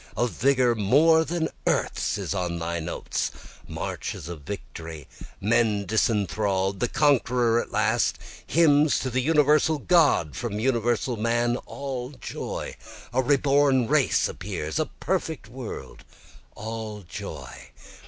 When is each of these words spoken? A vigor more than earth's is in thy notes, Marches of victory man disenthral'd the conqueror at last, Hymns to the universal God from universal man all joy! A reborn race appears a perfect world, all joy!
A 0.17 0.25
vigor 0.25 0.73
more 0.73 1.23
than 1.23 1.47
earth's 1.67 2.17
is 2.17 2.33
in 2.33 2.57
thy 2.57 2.79
notes, 2.79 3.29
Marches 3.67 4.27
of 4.29 4.41
victory 4.41 5.07
man 5.39 5.85
disenthral'd 5.85 6.79
the 6.79 6.87
conqueror 6.87 7.61
at 7.61 7.69
last, 7.71 8.17
Hymns 8.47 8.97
to 9.01 9.11
the 9.11 9.21
universal 9.21 9.77
God 9.77 10.35
from 10.35 10.59
universal 10.59 11.17
man 11.17 11.55
all 11.67 12.13
joy! 12.19 12.77
A 13.13 13.21
reborn 13.21 13.87
race 13.87 14.27
appears 14.27 14.79
a 14.79 14.87
perfect 14.87 15.47
world, 15.47 16.03
all 16.55 17.03
joy! 17.07 17.69